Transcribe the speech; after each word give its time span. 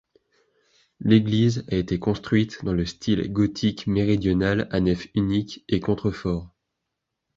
L'église 0.99 1.63
a 1.69 1.75
été 1.75 1.99
construite 1.99 2.65
dans 2.65 2.73
le 2.73 2.87
style 2.87 3.31
gothique 3.31 3.85
méridional 3.85 4.67
à 4.71 4.79
nef 4.79 5.07
unique 5.13 5.63
et 5.69 5.79
contreforts. 5.79 6.49